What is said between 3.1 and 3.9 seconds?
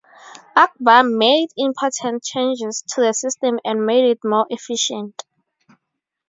system and